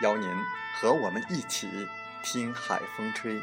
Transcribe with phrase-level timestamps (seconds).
[0.00, 0.28] 邀您
[0.80, 1.68] 和我们一起
[2.22, 3.40] 听海风吹。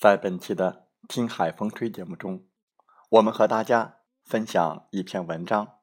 [0.00, 2.49] 在本期的《听海风吹》节目中。
[3.10, 5.80] 我们和大家分享一篇文章：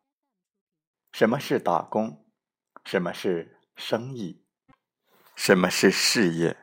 [1.11, 2.25] 什么是打工？
[2.85, 4.45] 什么是生意？
[5.35, 6.55] 什么是事业？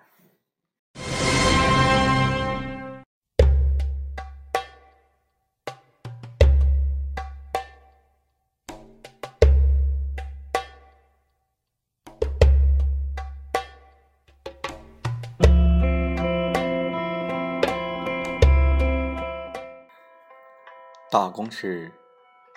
[21.14, 21.92] 打工是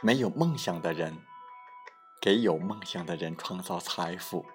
[0.02, 1.22] 没有梦想的人
[2.20, 4.48] 给有梦想的人创造财富；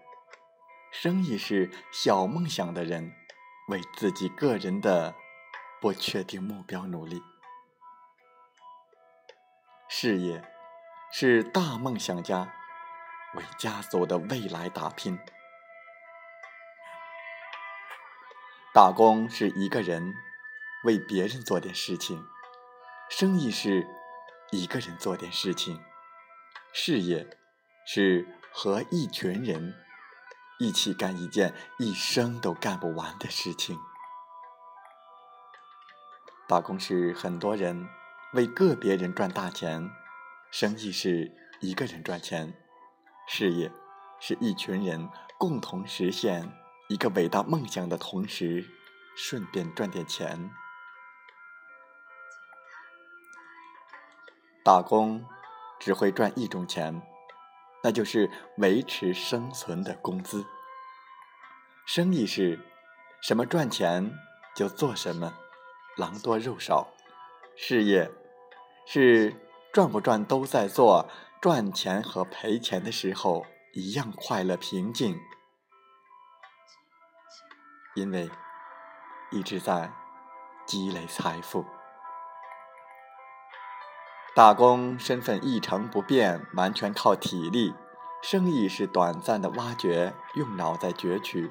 [0.91, 3.15] 生意是小梦想的人
[3.69, 5.15] 为自己个人的
[5.81, 7.21] 不确定目标努力；
[9.89, 10.43] 事业
[11.13, 12.53] 是大梦想家
[13.37, 15.17] 为家族的未来打拼。
[18.75, 20.13] 打工是一个人
[20.83, 22.27] 为别人做点事情。
[23.15, 23.87] 生意是
[24.53, 25.79] 一个人做点事情，
[26.73, 27.29] 事业
[27.87, 29.75] 是和一群人
[30.59, 33.79] 一起干一件一生都干不完的事情。
[36.49, 37.87] 打工是很多人
[38.33, 39.91] 为个别人赚大钱，
[40.51, 41.31] 生意是
[41.61, 42.55] 一个人赚钱，
[43.29, 43.71] 事业
[44.21, 45.07] 是一群人
[45.37, 46.51] 共同实现
[46.89, 48.65] 一个伟大梦想的同时，
[49.15, 50.51] 顺便赚点钱。
[54.65, 55.27] 打工
[55.81, 57.03] 只会赚一种钱，
[57.83, 60.47] 那就是维持生存的工资。
[61.85, 62.61] 生意是
[63.21, 64.17] 什么赚钱
[64.55, 65.35] 就做什么，
[65.97, 66.87] 狼多肉少；
[67.57, 68.11] 事业
[68.87, 69.35] 是
[69.73, 71.09] 赚不赚都在做，
[71.41, 75.19] 赚钱和赔钱的时候一样快乐平静，
[77.97, 78.31] 因为
[79.33, 79.93] 一直在
[80.65, 81.65] 积累财富。
[84.35, 87.75] 打工身份一成不变，完全靠体力；
[88.23, 91.51] 生意是短暂的挖掘，用脑在攫取；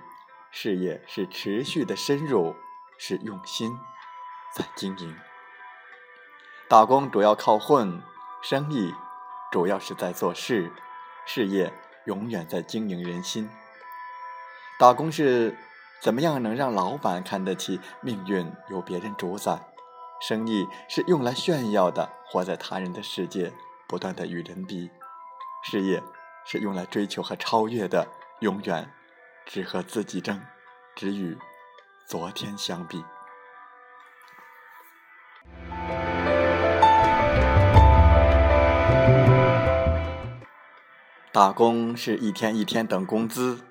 [0.50, 2.56] 事业是持续的深入，
[2.98, 3.78] 是用心
[4.56, 5.16] 在经营。
[6.68, 8.01] 打工主要靠混，
[8.42, 8.95] 生意
[9.51, 10.72] 主要是在做事，
[11.27, 11.72] 事业
[12.06, 13.48] 永远在经营人心。
[14.80, 15.56] 打工是
[16.01, 17.80] 怎么样能让老板看得起？
[18.01, 19.70] 命运由别人主宰。
[20.21, 23.51] 生意是用来炫耀的，活在他人的世界，
[23.88, 24.88] 不断的与人比；
[25.63, 26.03] 事业
[26.45, 28.07] 是用来追求和超越的，
[28.41, 28.94] 永远
[29.47, 30.39] 只和自己争，
[30.95, 31.35] 只与
[32.06, 33.03] 昨天相比。
[41.31, 43.62] 打工是一天一天等工资，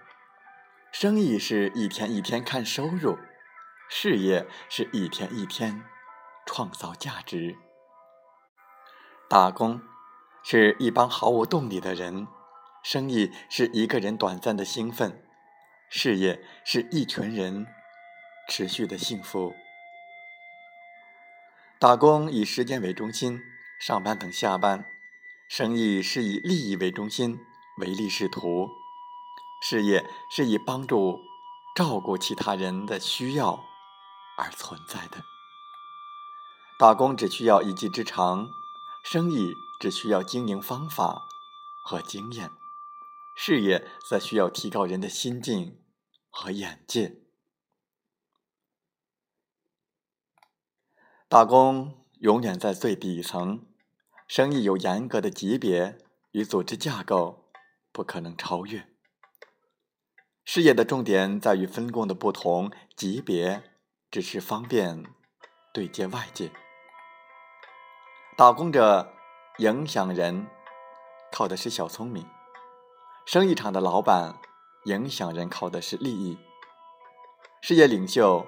[0.91, 3.17] 生意是一天一天看收入，
[3.89, 5.85] 事业是一天一天。
[6.53, 7.57] 创造价值。
[9.29, 9.81] 打工
[10.43, 12.27] 是一帮毫无动力的人，
[12.83, 15.25] 生意是一个人短暂的兴奋，
[15.89, 17.69] 事业是一群人
[18.49, 19.55] 持续的幸福。
[21.79, 23.41] 打工以时间为中心，
[23.81, 24.81] 上班等下班；
[25.49, 27.39] 生意是以利益为中心，
[27.79, 28.67] 唯利是图；
[29.63, 31.21] 事业是以帮助
[31.77, 33.65] 照顾其他人的需要
[34.37, 35.23] 而存在的。
[36.81, 38.49] 打工只需要一技之长，
[39.05, 41.29] 生意只需要经营方法
[41.85, 42.51] 和经验，
[43.37, 45.85] 事业则需要提高人的心境
[46.31, 47.21] 和眼界。
[51.29, 53.67] 打工永远在最底层，
[54.27, 55.99] 生意有严格的级别
[56.31, 57.53] 与组织架构，
[57.93, 58.89] 不可能超越。
[60.47, 63.71] 事业的重点在于分工的不同级别，
[64.11, 65.05] 只是方便
[65.75, 66.51] 对接外界。
[68.41, 69.13] 打工者
[69.59, 70.47] 影响人，
[71.31, 72.25] 靠的是小聪明；
[73.27, 74.35] 生意场的老板
[74.87, 76.39] 影响人，靠的是利益。
[77.61, 78.47] 事业领袖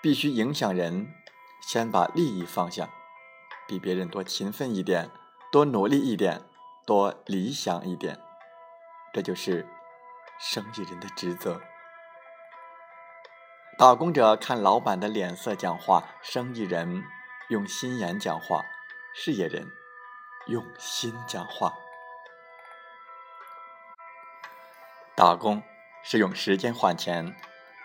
[0.00, 1.12] 必须影响人，
[1.60, 2.88] 先把利益放下，
[3.66, 5.10] 比别人多勤奋一点，
[5.50, 6.42] 多努力一点，
[6.86, 8.20] 多理想一点，
[9.12, 9.66] 这就是
[10.38, 11.60] 生意人的职责。
[13.76, 17.02] 打工者看老板的脸色讲话，生意人
[17.48, 18.62] 用心眼讲话。
[19.18, 19.72] 事业人
[20.46, 21.72] 用心讲话，
[25.16, 25.62] 打工
[26.04, 27.34] 是用时间换钱，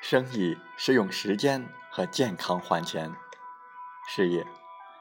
[0.01, 3.15] 生意是用时间和健康换钱，
[4.09, 4.45] 事业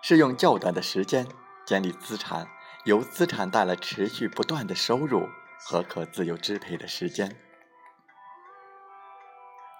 [0.02, 1.26] 是用较短的时间
[1.66, 2.46] 建立资产，
[2.84, 5.28] 由资产带来持续不断的收入
[5.58, 7.36] 和可自由支配的时间。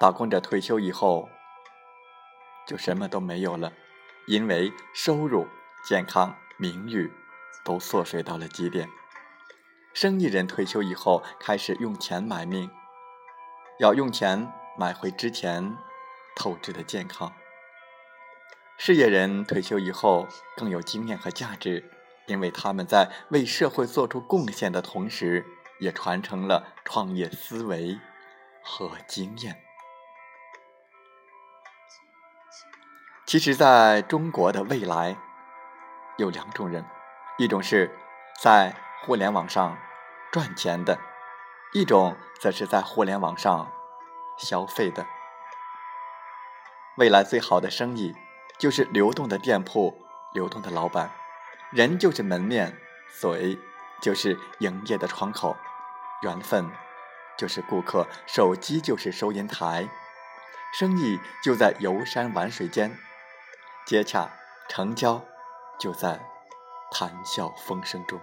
[0.01, 1.29] 打工者退休以后
[2.67, 3.73] 就什么都没有了，
[4.27, 5.47] 因为收入。
[5.83, 7.13] 健康、名誉
[7.65, 8.89] 都缩水到了极点。
[9.93, 12.71] 生意人退休以后开始用钱买命，
[13.81, 15.77] 要用钱买回之前
[16.37, 17.33] 透支的健康。
[18.79, 21.91] 事业人退休以后更有经验和价值，
[22.27, 25.45] 因为他们在为社会做出贡献的同时，
[25.81, 27.99] 也传承了创业思维
[28.63, 29.61] 和经验。
[33.27, 35.17] 其实，在中国的未来。
[36.21, 36.85] 有两种人，
[37.39, 37.99] 一种是
[38.39, 39.79] 在互联网上
[40.31, 40.99] 赚钱的，
[41.73, 43.73] 一种则是在互联网上
[44.37, 45.07] 消费的。
[46.97, 48.15] 未来最好的生意
[48.59, 49.97] 就是流动的店铺、
[50.35, 51.11] 流动的老板，
[51.71, 52.77] 人就是门面，
[53.19, 53.59] 嘴
[54.03, 55.57] 就是营业的窗口，
[56.21, 56.71] 缘分
[57.39, 59.89] 就是顾客，手机就是收银台，
[60.75, 62.95] 生意就在游山玩水间，
[63.87, 64.29] 接洽
[64.69, 65.25] 成交。
[65.81, 66.21] 就在
[66.91, 68.21] 谈笑风生中。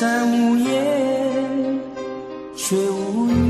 [0.00, 1.78] 山无言，
[2.56, 3.49] 水无语。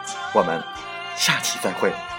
[0.33, 0.63] 我们
[1.15, 2.10] 下期再会。